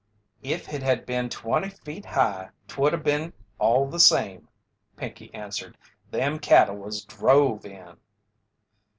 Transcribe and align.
"If 0.41 0.73
it 0.73 0.81
had 0.81 1.05
been 1.05 1.29
twenty 1.29 1.69
feet 1.69 2.05
high 2.05 2.49
'twould 2.67 2.95
'a' 2.95 2.97
been 2.97 3.33
all 3.59 3.87
the 3.87 3.99
same," 3.99 4.47
Pinkey 4.95 5.31
answered. 5.31 5.77
"Them 6.09 6.39
cattle 6.39 6.77
was 6.77 7.05
drove 7.05 7.67
in." 7.67 7.97